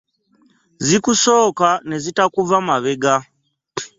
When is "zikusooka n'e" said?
0.85-1.97